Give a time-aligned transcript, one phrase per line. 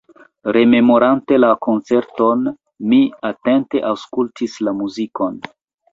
[0.55, 2.41] Rememorante la koncerton,
[2.95, 3.01] mi
[3.33, 5.39] atente aŭskultis la muzikon.